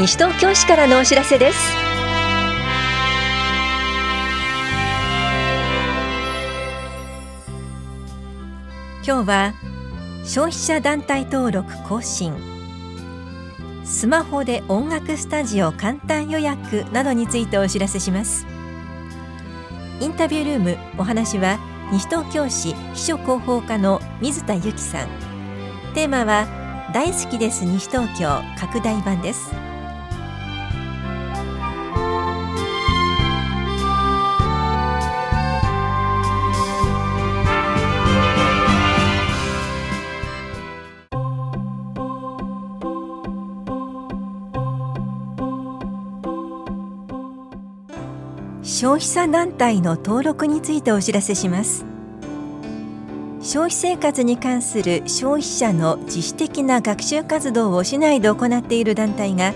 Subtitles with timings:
[0.00, 1.58] 西東京市からのお知らせです。
[9.06, 9.52] 今日は
[10.24, 12.32] 消費者団体登録更新。
[13.84, 18.46] スマホで音楽スタジオ簡単予約などについてお知らせします。
[20.00, 21.58] インタビュールームお話は
[21.92, 25.08] 西東京市秘書広報課の水田由紀さん。
[25.92, 26.46] テーマは
[26.94, 29.69] 大好きです西東京拡大版です。
[48.80, 51.84] 消費者団体の登録についてお知らせします。
[53.42, 59.52] 消費生活に関する消費者の自主的な学習活動を市内で行っている団体が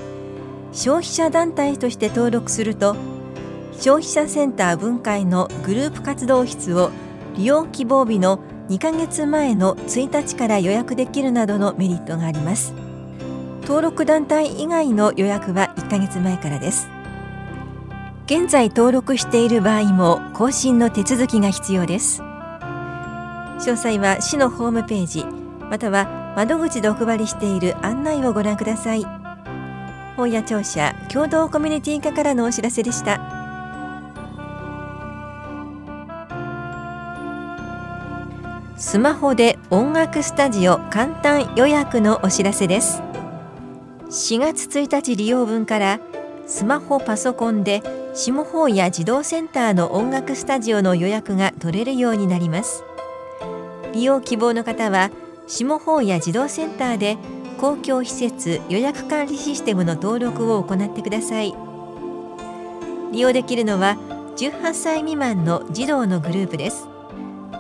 [0.73, 2.97] 消費者団体として登録すると
[3.73, 6.91] 消費者センター分会のグループ活動室を
[7.35, 12.75] 利用希望日の2ヶ月前の1日から予約できるなどのメリットがあります。
[13.63, 16.94] 登録団体以外の予約は1ヶ月前からです。
[18.27, 22.23] 現在登録している場合も更新の手続きが必要です。
[22.23, 25.27] 詳細は市のホームページ
[25.69, 29.05] または窓口でお配りしている案内をご覧ください。
[30.17, 33.21] 本屋庁舎共同コミュニティ課からのお知らせでした。
[38.79, 43.03] スマホで音楽スタジオ簡単予約のお知らせです。
[44.07, 46.01] 4月1日利用分から
[46.47, 47.83] スマホパソコンで
[48.17, 52.85] 下法や児童センターの音楽スタジオの予約が取れるようになります。
[53.93, 55.11] 利用希望の方は
[55.49, 57.19] 下法や児童センターで
[57.59, 61.55] 公共施設予約管理システムの登録を行ってください。
[63.11, 63.97] 利用できるのは
[64.37, 66.87] 18歳未満の児童のグループです。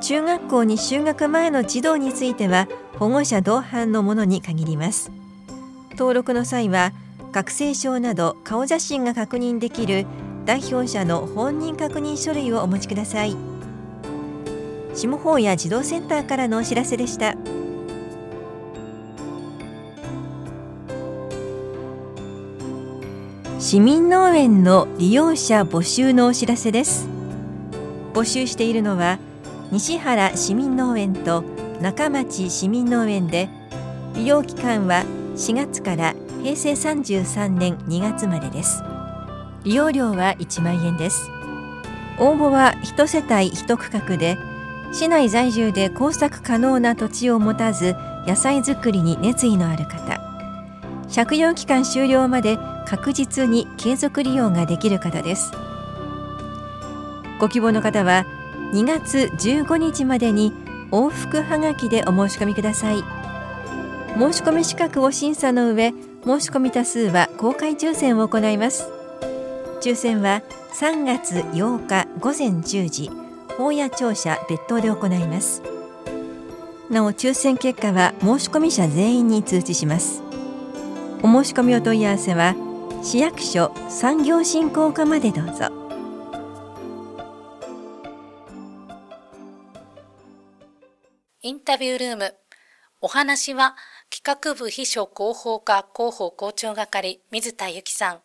[0.02, 2.68] 中学校に就学前の児童については
[3.00, 5.10] 保護者同伴のものに限ります。
[5.98, 6.92] 登録の際は
[7.32, 10.06] 学生証など顔写真が確認できる
[10.46, 13.36] 代表者の本人確認書類をお持ちください。
[14.94, 17.34] 下法や児童センターからのお知らせでした。
[23.58, 27.08] 市民農園の利用者募集のお知らせです。
[28.12, 29.18] 募集しているのは
[29.72, 31.42] 西原市民農園と
[31.80, 33.48] 中町市民農園で
[34.14, 38.82] 利用期間は4月から平成33年2月までです。
[39.64, 41.30] 利用料は1万円です。
[42.18, 44.38] 応募は1世帯1区画で
[44.92, 50.20] 市内在住で耕作可能な土地を持たず野菜作りに熱意のある方。
[51.14, 55.52] 借用期間終了まで確実に継続利用ができる方です。
[57.40, 58.26] ご希望の方は
[58.72, 60.52] 2月15日までに
[60.90, 63.02] 往復はがきでお申し込みください。
[64.16, 65.92] 申し込み資格を審査の上
[66.24, 68.93] 申し込み多数は公開抽選を行います。
[69.84, 70.40] 抽選は
[70.80, 73.10] 3月8日午前10時
[73.58, 75.60] 法屋庁舎別当で行います。
[76.88, 80.22] なお抽選結果は申し込み者全員に通知します。
[81.22, 82.54] お申し込みお問い合わせは
[83.02, 85.68] 市役所産業振興課までどうぞ。
[91.42, 92.34] インタビュールーム。
[93.02, 93.76] お話は
[94.08, 98.20] 企画部秘書広報課広報校長係水田由紀さん。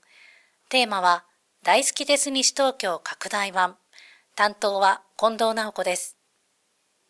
[0.69, 1.25] テーマは
[1.61, 3.75] 大好きです西東京拡大版。
[4.33, 6.15] 担当は近藤直子です。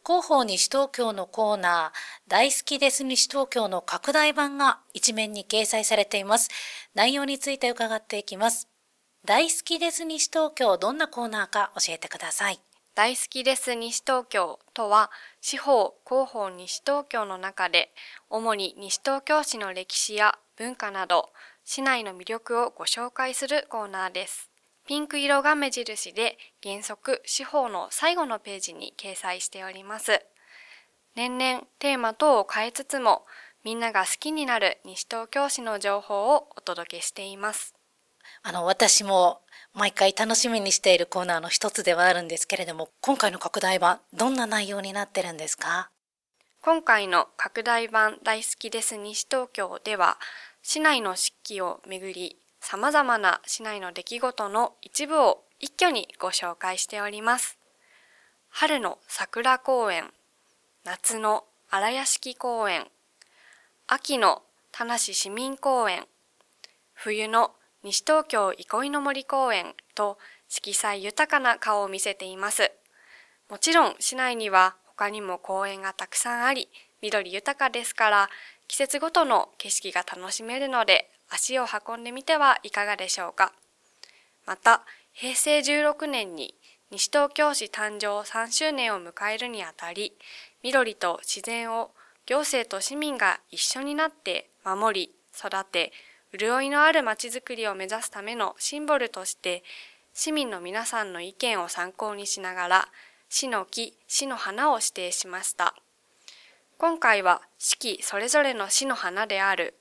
[0.04, 6.50] 広報西東京のコーナー、大好きです西東京の拡大版が一面に掲載されています。
[6.96, 8.68] 内容について伺っていきます。
[9.24, 12.60] 大好きです西東京、どんなコーナーか教えてください。
[12.96, 15.12] 大好きです西東京とは、
[15.42, 17.94] 司法広報西東京の中で、
[18.32, 21.30] 主に西東京市の歴史や文化など、
[21.72, 24.50] 市内の魅力をご紹介するコーナーです。
[24.88, 30.20] ピンク色が目印で原則司法の最後のページに掲載しております。
[31.16, 33.24] 年々テーマ等を変えつつも
[33.64, 37.76] みんなが好きになる西東京市の情報をお届けしています。
[38.42, 39.42] あの、私も
[39.76, 45.92] 毎回楽しみにしているコーナーの一つではあるんですけれども、今回の拡大版、どんな内容になってるんですか？
[46.62, 50.18] 今回の拡大版大好きです西東京では、
[50.62, 57.58] 市内の四季をめぐり、様々な市内の出来事の一部を一挙にご紹介しております。
[58.50, 60.12] 春の桜公園、
[60.84, 62.88] 夏の荒屋敷公園、
[63.88, 66.06] 秋の田無市民公園、
[66.94, 67.52] 冬の
[67.84, 70.18] 西東京憩いの森公園と
[70.48, 72.72] 色彩豊かな顔を見せています。
[73.50, 76.70] もちろん市内には他にも公園がたくさんあり、
[77.02, 78.30] 緑豊かですから、
[78.68, 83.54] 季節ごとの景色が楽しめるので、足を運んでみてはいかがでしょうか。
[84.46, 86.56] また、平成16年に
[86.92, 90.14] 西東京市誕生3周年を迎えるにあたり、
[90.64, 91.92] 緑と自然を
[92.26, 95.92] 行政と市民が一緒になって守り、育て、
[96.38, 99.64] 潤いのあるまちづくりを目指すためのシンボルとして、
[100.14, 102.88] 市民の皆さんの意見を参考にしながら、
[103.30, 105.76] 市の木、市の花を指定しました。
[106.82, 109.74] 今回は四季それぞれの市の花である、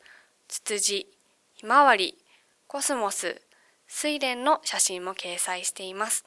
[0.49, 1.07] ツツジ、
[1.55, 2.19] ひまわり、
[2.67, 3.41] コスモス、
[3.89, 6.25] 睡蓮の写真も掲載しています。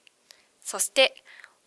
[0.64, 1.14] そして、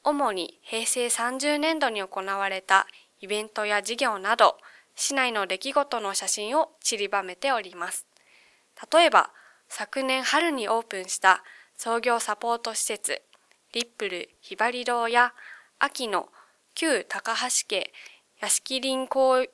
[0.05, 2.87] 主に平成30年度に行われた
[3.21, 4.56] イベントや事業など、
[4.97, 8.06] 市内の出来事の写真を散りばめております。
[8.91, 9.29] 例えば、
[9.69, 11.45] 昨年春にオープンした
[11.77, 13.21] 創業サポート施設、
[13.75, 15.35] リップルひばり堂や
[15.79, 16.31] 秋の
[16.75, 17.93] 旧高橋家
[18.44, 19.46] 屋敷林公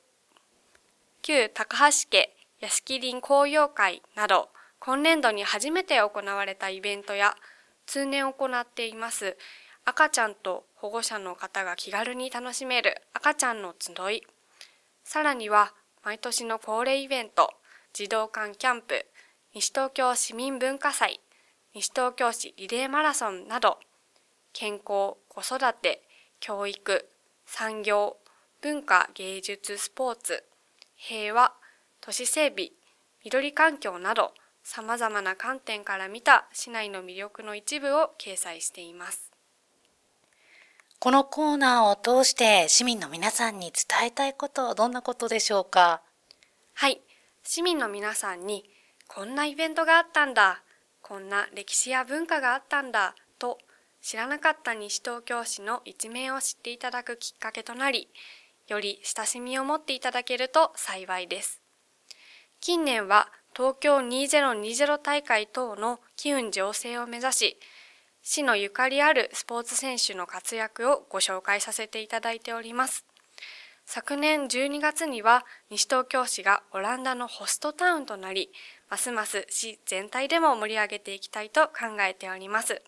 [1.21, 2.29] 旧高橋家
[2.59, 4.49] 屋敷林紅葉会など
[4.79, 7.37] 今年度に初めて行われたイベントや
[7.85, 9.37] 通年行っています
[9.85, 14.23] 赤ちゃんと保護者の方が気軽に楽しめる赤ちゃんの集い。
[15.05, 15.73] さらには
[16.03, 17.53] 毎年の恒例イベント
[17.93, 19.05] 児童館キャンプ
[19.55, 21.21] 西東京市民文化祭
[21.73, 23.79] 西東京市リレーマラソンなど
[24.51, 26.01] 健康、子育て、
[26.41, 27.07] 教育、
[27.45, 28.17] 産業、
[28.61, 30.43] 文化、芸術、スポーツ、
[30.95, 31.51] 平和、
[31.99, 32.69] 都市整備、
[33.23, 39.31] 緑環境など様々な観点から見た市内の魅力の一部を掲載しています。
[40.99, 46.03] このコーナーを通して市民の皆さんに伝えたいことはどんなことでしょうか？
[46.75, 47.01] はい。
[47.41, 48.69] 市民の皆さんに
[49.07, 50.61] こんなイベントがあったんだ、
[51.01, 53.57] こんな歴史や文化があったんだと
[54.03, 58.07] 知らなかった西東京市の一面を知っていただくきっかけとなり、
[58.67, 61.61] より親しみを持っていただけると幸いです。
[62.59, 67.59] 近年は東京2020大会等の機運醸成を目指し、
[68.21, 73.05] 市のゆかりあるスポーツ選手の活躍をご紹介させていただいております。
[73.85, 78.51] 昨年12月には西東京市がオランダのホストタウンとなり、
[78.89, 82.81] ますます市全体でも盛り上げていきたいと考えております。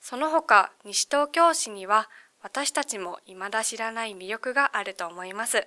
[0.00, 2.10] その他、西東京市には
[2.44, 5.66] 私たちも未だ知らない魅力があると思います。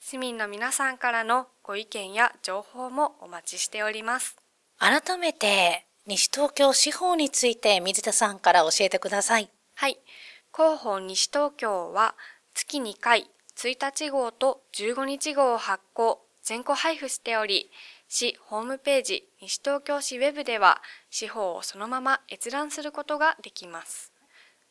[0.00, 4.36] 市民の皆さんからのご意見や情報もお待ちしております。
[4.76, 9.48] 改めて、西東京司法について水田さんから教えてください。
[9.76, 9.98] はい。
[10.54, 12.14] 広報西東京は
[12.52, 17.70] 月2回1日号と15日号を発行、全個配布しており、
[18.08, 24.12] 市ホームページ西東京市ウェブでは司法をそのまま閲覧することができます。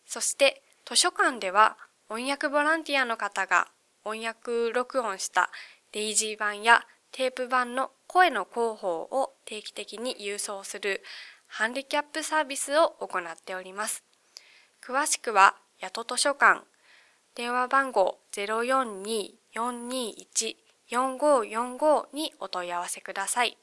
[0.06, 1.78] そして図書館では
[2.08, 3.68] 翻訳ボランティアの方が
[4.04, 5.52] 翻訳録音した
[5.92, 6.82] デイジー版や
[7.12, 11.04] テープ版の声の広報を定期的に郵送する
[11.46, 14.04] ハンディキャップサービスを行っております。
[14.84, 16.64] 詳しくは、やと図書館、
[17.36, 20.56] 電話番号042-421
[20.90, 23.60] 4545にお問い合わせください。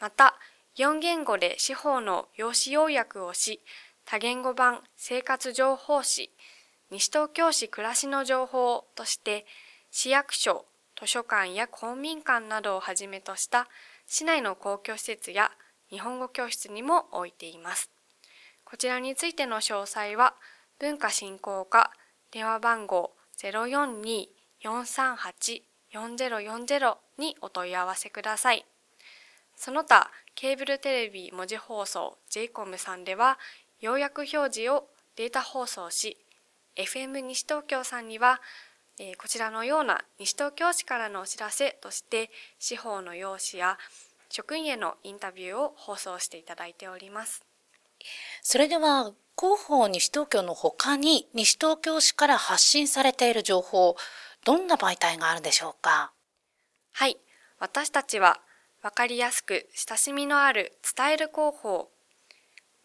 [0.00, 0.34] また、
[0.76, 3.62] 4言語で司法の用紙要約をし、
[4.12, 6.30] 多言語版生活情報誌、
[6.90, 9.46] 西東京市暮らしの情報として、
[9.90, 10.66] 市役所、
[11.00, 13.68] 図書館や公民館などをはじめとした
[14.06, 15.50] 市内の公共施設や
[15.88, 17.90] 日本語教室にも置いています。
[18.66, 20.34] こちらについての詳細は、
[20.78, 21.90] 文化振興課
[22.32, 25.62] 電話番号042-438
[25.94, 28.66] 4040にお問い合わせください。
[29.56, 33.38] その他、ケーブルテレビ文字放送 JCOM さんでは、
[33.82, 34.86] 要約表示を
[35.16, 36.16] データ放送し、
[36.76, 38.40] FM 西東京さんには、
[39.00, 43.78] えー、こちらのような西東京市からのお知らせとして、司法の用紙や
[44.28, 47.44] 職員へのインタビューを放送していただいております。
[48.40, 53.96] それでは、広報西東京の他に西東京市から発信されている情報、
[54.44, 56.12] どんな媒体があるでしょうか？
[56.92, 57.18] はい。
[57.58, 58.40] 私たちは、
[58.80, 61.90] わかりやすく親しみのある伝える広報、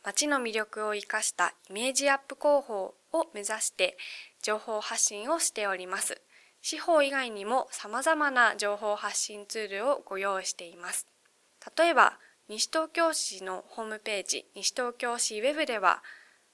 [0.07, 3.97] 街の魅力を生かしたイメージアップ広報を目指して
[4.41, 6.21] 情報発信をしております。
[6.61, 11.07] 司法以外にも様々な情報発信ツールをご用意しています。
[11.77, 16.01] 例えば、西東京市のホームページ、西東京市ウェブでは、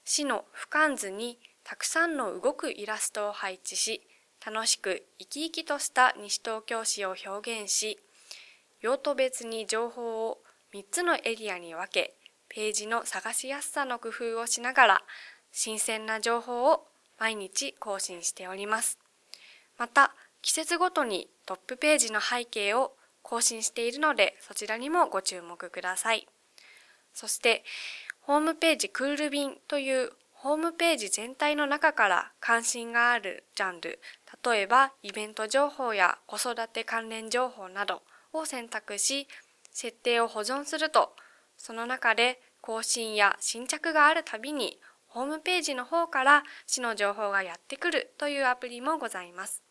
[0.04, 4.02] 市の俯瞰図にたくさんの動くイラストを配置し、
[4.44, 8.00] 楽しく生き生きとした西東京市を表現し、
[8.80, 10.38] 用途別に情報を
[10.74, 12.16] 3つのエリアに分け、
[12.54, 15.02] ページの探しやすさの工夫をしながら、
[15.50, 16.86] 新鮮な情報を
[17.18, 19.00] 毎日更新しております。
[19.76, 22.92] また、季節ごとにトップページの背景を
[23.22, 26.28] 更新しているので、そちらにもご注目ください。
[27.12, 27.64] そして、
[28.20, 33.98] ホームページクール便というホームページ全体の中から関心があるジャンル、
[34.46, 39.26] 例えばイベント情報や子育て関連情報などを選択し、
[39.72, 41.16] 設定を保存すると、
[41.56, 49.62] その中で更新や新着があるたびにホームページの方から市の情報がやってくるというアプリもございます。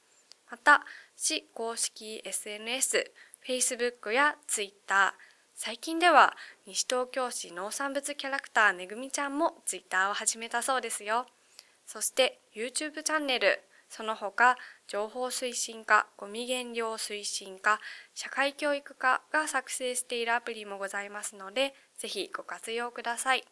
[0.49, 0.85] また、
[1.15, 3.11] 市公式 SNS、
[3.45, 5.13] Facebook や Twitter、
[5.55, 6.35] 最近では
[6.65, 11.25] 西東京市農産物キャラクターめぐみちゃんも Twitter を始めたそうですよ。
[11.85, 13.61] そして YouTube チャンネル、
[13.95, 14.57] その他
[14.87, 17.79] 情報推進課、ゴミ減量推進課、
[18.15, 23.43] 社会教育課が作成しているアプリもございますので、ぜひご活用ください。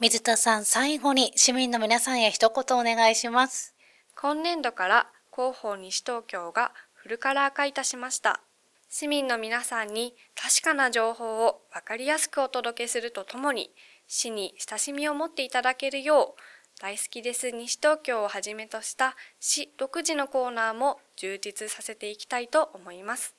[0.00, 3.74] 水田さん、最後に市民の皆さんへ一言お願いします。
[4.14, 8.40] 今年度から広報西東京がフルカラー化いたしました。
[8.88, 13.70] 市民の皆さんに確かな情報をわかりやすくお届けするとともに、
[14.06, 16.40] 市に親しみを持っていただけるよう、
[16.80, 23.34] 大好きです西東京をはじめとした市独自のコーナーも充実させていきたいと思います。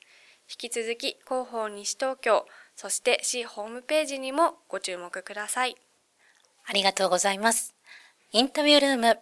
[0.50, 2.44] 引き続き広報西東京、
[2.76, 5.76] そして市ホームページにもご注目ください。
[6.66, 7.74] ありがとうございます。
[8.32, 9.18] インタビュールーム、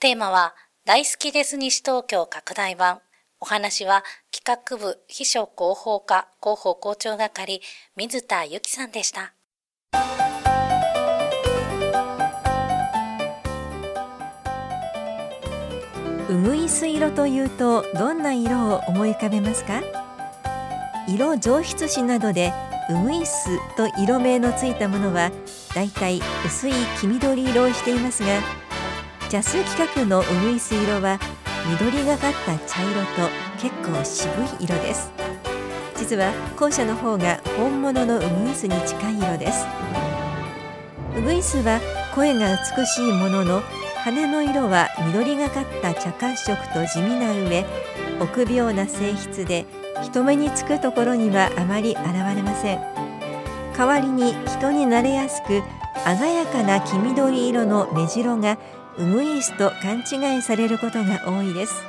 [0.00, 3.00] テーマは大好きです西東京拡大版。
[3.38, 4.02] お話は
[4.32, 7.60] 企画部秘書広報課広報校長係
[7.96, 9.34] 水田由紀さんでした。
[16.32, 19.82] うぐいす色というとどんな色を思い浮かべますか？
[21.06, 22.54] 色上質紙などで
[22.88, 25.30] うぐいすと色名のついたものは
[25.74, 26.72] だいたい薄い
[27.02, 28.40] 黄緑色をしていますが
[29.28, 31.18] ジャス企画のうぐいす色は
[31.70, 33.28] 緑がかった茶色と
[33.60, 35.12] 結構渋い色です。
[35.96, 39.66] 実は後者の方が本物のウグイスに近い色です。
[41.16, 41.78] ウグイスは
[42.14, 43.62] 声が美しいものの
[44.04, 47.64] 羽の色は緑がかった茶褐色と地味な上
[48.20, 49.64] 臆病な性質で
[50.02, 52.02] 人目につくところにはあまり現
[52.34, 52.80] れません。
[53.76, 55.62] 代わりに人に慣れやすく
[56.04, 58.58] 鮮やかな黄緑色の目白が
[58.98, 61.82] ウグイスと勘違いされることが多いです。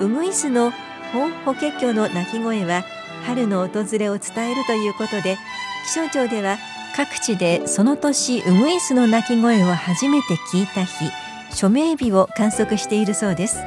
[0.00, 0.72] ウグイスの
[1.12, 2.84] ホホケキョの鳴き声は
[3.24, 5.38] 春の訪れを伝えるということで
[5.86, 6.58] 気象庁では
[6.98, 11.12] 各地でその年ウグイスの鳴き声を初めて聞いた日
[11.54, 13.62] 署名日を観測しているそうです。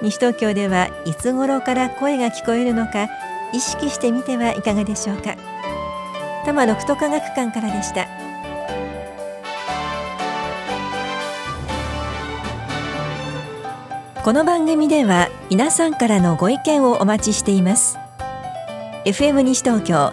[0.00, 3.08] 西東京ではいつ頃から声が聞こえるのか
[3.52, 5.34] 意識してみてはいかがでしょうか。
[6.44, 8.06] 多摩六都科学館からでした。
[14.22, 17.98] この番組では皆さんからのご意見をお待ちしています。
[19.04, 20.12] FM 西東京